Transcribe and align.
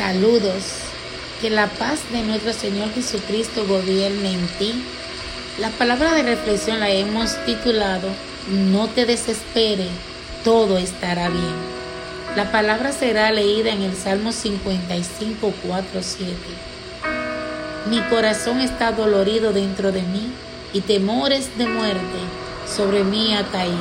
Saludos. 0.00 0.64
Que 1.42 1.50
la 1.50 1.66
paz 1.66 2.00
de 2.10 2.22
nuestro 2.22 2.54
Señor 2.54 2.90
Jesucristo 2.94 3.66
gobierne 3.66 4.32
en 4.32 4.46
ti. 4.58 4.82
La 5.58 5.68
palabra 5.68 6.14
de 6.14 6.22
reflexión 6.22 6.80
la 6.80 6.88
hemos 6.88 7.36
titulado 7.44 8.08
No 8.48 8.88
te 8.88 9.04
desespere, 9.04 9.88
todo 10.42 10.78
estará 10.78 11.28
bien. 11.28 11.54
La 12.34 12.50
palabra 12.50 12.92
será 12.92 13.30
leída 13.30 13.72
en 13.72 13.82
el 13.82 13.94
Salmo 13.94 14.32
55, 14.32 15.52
4, 15.68 16.00
7. 16.02 16.34
Mi 17.90 18.00
corazón 18.08 18.62
está 18.62 18.92
dolorido 18.92 19.52
dentro 19.52 19.92
de 19.92 20.00
mí 20.00 20.32
y 20.72 20.80
temores 20.80 21.58
de 21.58 21.66
muerte 21.66 22.20
sobre 22.66 23.04
mí 23.04 23.34
ha 23.34 23.44
caído. 23.48 23.76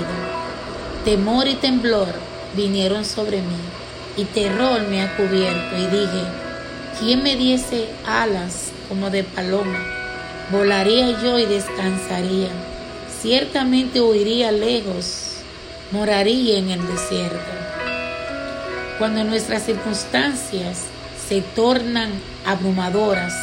Temor 1.05 1.47
y 1.47 1.55
temblor 1.55 2.13
vinieron 2.57 3.05
sobre 3.05 3.37
mí 3.37 3.78
y 4.19 4.25
terror 4.25 4.85
me 4.89 5.01
ha 5.01 5.15
cubierto 5.15 5.77
y 5.77 5.85
dije, 5.85 6.23
¿quién 6.99 7.23
me 7.23 7.37
diese 7.37 7.87
alas 8.05 8.71
como 8.89 9.09
de 9.09 9.23
paloma? 9.23 9.79
Volaría 10.51 11.21
yo 11.21 11.39
y 11.39 11.45
descansaría. 11.45 12.49
Ciertamente 13.21 14.01
huiría 14.01 14.51
lejos, 14.51 15.35
moraría 15.91 16.57
en 16.57 16.71
el 16.71 16.85
desierto. 16.85 17.39
Cuando 18.97 19.23
nuestras 19.23 19.63
circunstancias 19.65 20.83
se 21.29 21.41
tornan 21.41 22.11
abrumadoras, 22.45 23.33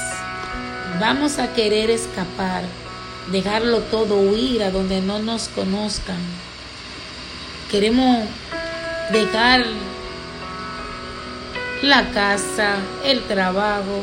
vamos 1.00 1.38
a 1.38 1.54
querer 1.54 1.88
escapar, 1.88 2.64
dejarlo 3.32 3.78
todo, 3.80 4.16
huir 4.16 4.62
a 4.62 4.70
donde 4.70 5.00
no 5.00 5.20
nos 5.20 5.48
conozcan. 5.48 6.18
Queremos 7.70 8.26
dejar 9.10 9.64
la 11.82 12.10
casa, 12.10 12.76
el 13.04 13.22
trabajo, 13.22 14.02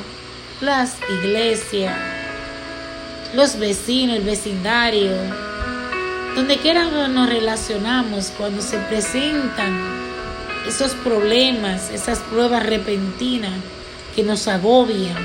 las 0.62 0.98
iglesias, 1.10 1.96
los 3.34 3.58
vecinos, 3.58 4.18
el 4.18 4.24
vecindario, 4.24 5.12
donde 6.36 6.58
quiera 6.58 6.86
nos 6.86 7.30
relacionamos 7.30 8.32
cuando 8.38 8.62
se 8.62 8.78
presentan 8.78 9.74
esos 10.68 10.94
problemas, 10.94 11.90
esas 11.92 12.20
pruebas 12.20 12.66
repentinas 12.66 13.54
que 14.16 14.24
nos 14.24 14.48
agobian, 14.48 15.18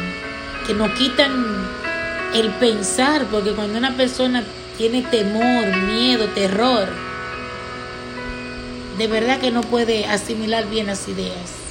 que 0.66 0.74
nos 0.74 0.90
quitan 0.92 1.32
el 2.34 2.50
pensar, 2.52 3.24
porque 3.30 3.52
cuando 3.52 3.78
una 3.78 3.96
persona 3.96 4.42
tiene 4.76 5.02
temor, 5.02 5.76
miedo, 5.76 6.26
terror, 6.28 6.88
de 8.96 9.06
verdad 9.06 9.38
que 9.38 9.50
no 9.50 9.60
puede 9.60 10.06
asimilar 10.06 10.68
bien 10.68 10.88
las 10.88 11.06
ideas. 11.08 11.67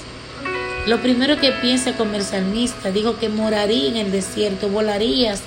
Lo 0.88 1.02
primero 1.02 1.38
que 1.38 1.52
piensa 1.52 1.98
como 1.98 2.16
el 2.16 2.24
salmista, 2.24 2.92
dijo 2.92 3.18
que 3.18 3.28
moraría 3.28 3.90
en 3.90 3.98
el 3.98 4.10
desierto, 4.10 4.70
volarías 4.70 5.42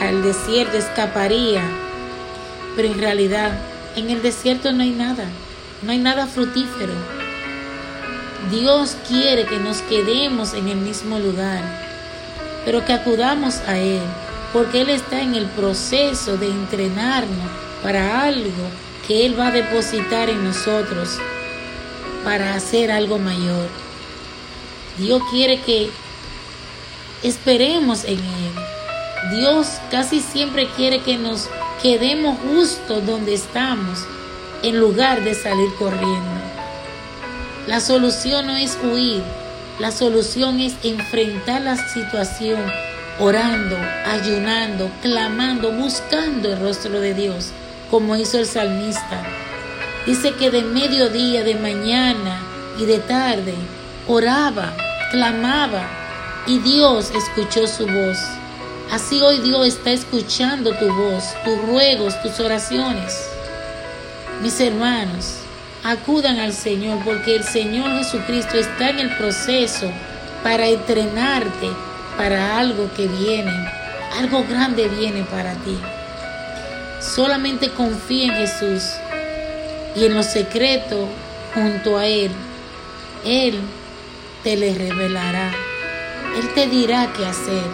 al 0.00 0.22
desierto, 0.22 0.78
escaparía. 0.78 1.60
Pero 2.74 2.88
en 2.88 2.98
realidad, 2.98 3.52
en 3.96 4.08
el 4.08 4.22
desierto 4.22 4.72
no 4.72 4.82
hay 4.82 4.92
nada, 4.92 5.26
no 5.82 5.92
hay 5.92 5.98
nada 5.98 6.26
frutífero. 6.26 6.94
Dios 8.50 8.96
quiere 9.06 9.44
que 9.44 9.58
nos 9.58 9.82
quedemos 9.82 10.54
en 10.54 10.68
el 10.68 10.78
mismo 10.78 11.18
lugar, 11.18 11.60
pero 12.64 12.86
que 12.86 12.94
acudamos 12.94 13.58
a 13.66 13.76
Él, 13.76 14.00
porque 14.54 14.80
Él 14.80 14.88
está 14.88 15.20
en 15.20 15.34
el 15.34 15.44
proceso 15.48 16.38
de 16.38 16.46
entrenarnos 16.46 17.50
para 17.82 18.22
algo 18.22 18.70
que 19.06 19.26
Él 19.26 19.38
va 19.38 19.48
a 19.48 19.52
depositar 19.52 20.30
en 20.30 20.44
nosotros 20.44 21.18
para 22.24 22.54
hacer 22.54 22.90
algo 22.90 23.18
mayor. 23.18 23.87
Dios 24.98 25.22
quiere 25.30 25.60
que 25.60 25.90
esperemos 27.22 28.04
en 28.04 28.18
Él. 28.18 29.38
Dios 29.38 29.78
casi 29.90 30.20
siempre 30.20 30.68
quiere 30.76 31.02
que 31.02 31.16
nos 31.16 31.48
quedemos 31.82 32.38
justo 32.40 33.00
donde 33.00 33.34
estamos 33.34 34.04
en 34.62 34.80
lugar 34.80 35.22
de 35.22 35.34
salir 35.34 35.68
corriendo. 35.78 36.38
La 37.66 37.80
solución 37.80 38.46
no 38.46 38.56
es 38.56 38.78
huir, 38.82 39.22
la 39.78 39.92
solución 39.92 40.60
es 40.60 40.74
enfrentar 40.82 41.62
la 41.62 41.76
situación 41.76 42.60
orando, 43.20 43.76
ayunando, 44.06 44.90
clamando, 45.02 45.72
buscando 45.72 46.52
el 46.52 46.60
rostro 46.60 47.00
de 47.00 47.14
Dios, 47.14 47.50
como 47.90 48.16
hizo 48.16 48.38
el 48.38 48.46
salmista. 48.46 49.22
Dice 50.06 50.32
que 50.34 50.50
de 50.50 50.62
mediodía, 50.62 51.44
de 51.44 51.56
mañana 51.56 52.40
y 52.78 52.86
de 52.86 52.98
tarde 52.98 53.54
oraba, 54.06 54.72
clamaba 55.10 55.88
y 56.46 56.58
Dios 56.58 57.10
escuchó 57.14 57.66
su 57.66 57.86
voz. 57.86 58.18
Así 58.90 59.20
hoy 59.20 59.38
Dios 59.40 59.66
está 59.66 59.90
escuchando 59.90 60.74
tu 60.74 60.92
voz, 60.92 61.24
tus 61.44 61.60
ruegos, 61.66 62.20
tus 62.22 62.40
oraciones. 62.40 63.28
Mis 64.42 64.58
hermanos, 64.60 65.40
acudan 65.84 66.38
al 66.38 66.52
Señor 66.52 66.98
porque 67.04 67.36
el 67.36 67.44
Señor 67.44 67.98
Jesucristo 67.98 68.56
está 68.56 68.90
en 68.90 69.00
el 69.00 69.16
proceso 69.16 69.90
para 70.42 70.66
entrenarte 70.66 71.68
para 72.16 72.58
algo 72.58 72.90
que 72.94 73.06
viene. 73.06 73.52
Algo 74.18 74.44
grande 74.48 74.88
viene 74.88 75.22
para 75.24 75.52
ti. 75.54 75.78
Solamente 77.00 77.70
confía 77.70 78.24
en 78.24 78.34
Jesús 78.34 78.82
y 79.94 80.04
en 80.04 80.14
lo 80.14 80.22
secreto 80.22 81.08
junto 81.54 81.98
a 81.98 82.06
Él. 82.06 82.30
Él 83.24 83.60
te 84.48 84.56
le 84.56 84.72
revelará. 84.72 85.52
Él 86.38 86.54
te 86.54 86.68
dirá 86.68 87.12
qué 87.14 87.26
hacer. 87.26 87.64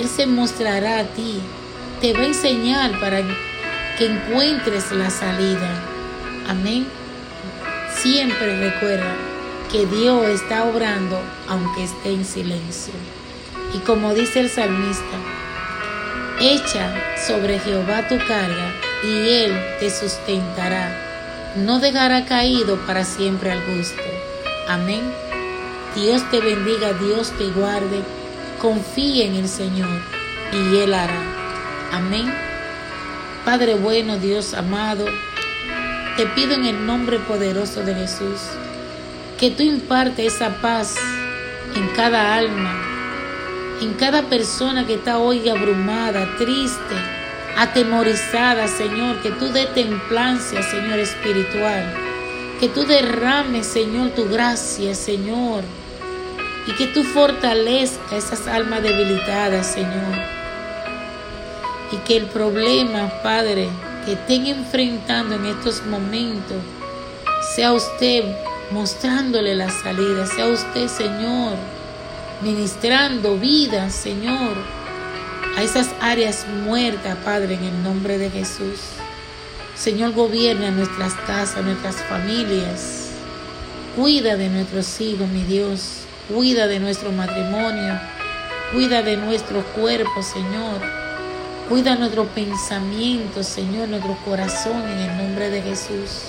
Él 0.00 0.08
se 0.08 0.26
mostrará 0.26 0.98
a 0.98 1.04
ti. 1.04 1.40
Te 2.00 2.12
va 2.12 2.22
a 2.22 2.26
enseñar 2.26 2.98
para 2.98 3.20
que 3.96 4.06
encuentres 4.06 4.90
la 4.90 5.10
salida. 5.10 5.70
Amén. 6.48 6.88
Siempre 7.94 8.68
recuerda 8.68 9.14
que 9.70 9.86
Dios 9.86 10.26
está 10.26 10.64
obrando 10.64 11.20
aunque 11.46 11.84
esté 11.84 12.08
en 12.08 12.24
silencio. 12.24 12.94
Y 13.72 13.78
como 13.78 14.12
dice 14.12 14.40
el 14.40 14.50
salmista, 14.50 15.18
echa 16.40 16.96
sobre 17.28 17.60
Jehová 17.60 18.08
tu 18.08 18.18
carga 18.18 18.72
y 19.04 19.28
Él 19.44 19.56
te 19.78 19.88
sustentará. 19.88 21.54
No 21.54 21.78
dejará 21.78 22.24
caído 22.24 22.76
para 22.88 23.04
siempre 23.04 23.52
al 23.52 23.64
gusto. 23.76 24.02
Amén. 24.66 25.27
Dios 25.94 26.28
te 26.30 26.40
bendiga, 26.40 26.92
Dios 26.92 27.32
te 27.38 27.48
guarde. 27.48 28.02
Confía 28.60 29.24
en 29.24 29.36
el 29.36 29.48
Señor 29.48 30.00
y 30.52 30.76
Él 30.78 30.94
hará. 30.94 31.20
Amén. 31.92 32.32
Padre 33.44 33.74
bueno, 33.74 34.18
Dios 34.18 34.52
amado, 34.54 35.06
te 36.16 36.26
pido 36.26 36.54
en 36.54 36.64
el 36.66 36.84
nombre 36.84 37.18
poderoso 37.20 37.82
de 37.82 37.94
Jesús 37.94 38.40
que 39.38 39.52
tú 39.52 39.62
imparte 39.62 40.26
esa 40.26 40.60
paz 40.60 40.96
en 41.76 41.88
cada 41.94 42.34
alma, 42.34 42.82
en 43.80 43.94
cada 43.94 44.22
persona 44.22 44.84
que 44.84 44.94
está 44.94 45.18
hoy 45.18 45.48
abrumada, 45.48 46.28
triste, 46.36 46.96
atemorizada, 47.56 48.66
Señor, 48.66 49.20
que 49.22 49.30
tú 49.30 49.46
dé 49.52 49.66
templanza, 49.66 50.60
Señor 50.62 50.98
espiritual, 50.98 51.94
que 52.58 52.68
tú 52.68 52.84
derrames, 52.84 53.66
Señor, 53.66 54.10
tu 54.10 54.28
gracia, 54.28 54.94
Señor, 54.94 55.62
y 56.66 56.72
que 56.72 56.86
tú 56.88 57.04
fortalezca 57.04 58.16
esas 58.16 58.46
almas 58.48 58.82
debilitadas, 58.82 59.66
Señor, 59.66 60.14
y 61.92 61.96
que 61.98 62.16
el 62.16 62.26
problema, 62.26 63.10
Padre, 63.22 63.68
que 64.04 64.14
estén 64.14 64.46
enfrentando 64.46 65.36
en 65.36 65.46
estos 65.46 65.86
momentos, 65.86 66.56
sea 67.54 67.72
usted 67.72 68.24
mostrándole 68.70 69.54
la 69.54 69.70
salida, 69.70 70.26
sea 70.26 70.48
usted, 70.48 70.88
Señor, 70.88 71.54
ministrando 72.42 73.38
vida, 73.38 73.88
Señor, 73.88 74.56
a 75.56 75.62
esas 75.62 75.88
áreas 76.00 76.44
muertas, 76.64 77.16
Padre, 77.24 77.54
en 77.54 77.64
el 77.64 77.82
nombre 77.82 78.18
de 78.18 78.30
Jesús. 78.30 78.80
Señor, 79.78 80.12
gobierna 80.12 80.72
nuestras 80.72 81.14
casas, 81.24 81.64
nuestras 81.64 81.94
familias. 82.02 83.10
Cuida 83.94 84.36
de 84.36 84.48
nuestros 84.48 85.00
hijos, 85.00 85.28
mi 85.28 85.44
Dios. 85.44 86.00
Cuida 86.28 86.66
de 86.66 86.80
nuestro 86.80 87.12
matrimonio. 87.12 87.96
Cuida 88.72 89.02
de 89.02 89.16
nuestro 89.16 89.62
cuerpo, 89.76 90.20
Señor. 90.20 90.80
Cuida 91.68 91.94
nuestro 91.94 92.24
pensamiento, 92.24 93.44
Señor, 93.44 93.88
nuestro 93.88 94.18
corazón 94.24 94.82
en 94.82 94.98
el 94.98 95.16
nombre 95.16 95.48
de 95.48 95.62
Jesús. 95.62 96.22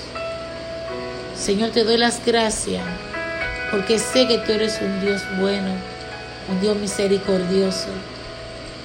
Señor, 1.35 1.71
te 1.71 1.83
doy 1.83 1.97
las 1.97 2.23
gracias 2.23 2.83
porque 3.71 3.97
sé 3.97 4.27
que 4.27 4.37
tú 4.37 4.51
eres 4.51 4.79
un 4.79 5.01
Dios 5.01 5.23
bueno, 5.39 5.71
un 6.49 6.61
Dios 6.61 6.77
misericordioso, 6.77 7.87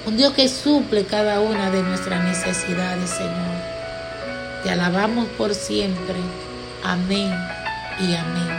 un 0.07 0.17
Dios 0.17 0.33
que 0.33 0.49
suple 0.49 1.05
cada 1.05 1.39
una 1.39 1.69
de 1.69 1.83
nuestras 1.83 2.23
necesidades, 2.23 3.11
Señor. 3.11 3.75
Te 4.65 4.71
alabamos 4.71 5.27
por 5.37 5.53
siempre. 5.53 6.15
Amén 6.83 7.31
y 7.99 8.15
amén. 8.15 8.49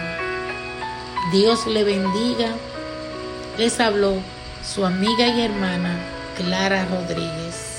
Dios 1.33 1.67
le 1.67 1.83
bendiga 1.83 2.55
Les 3.59 3.81
habló 3.81 4.15
su 4.65 4.87
amiga 4.87 5.27
y 5.27 5.41
hermana 5.41 5.99
Clara 6.37 6.87
Rodríguez. 6.87 7.76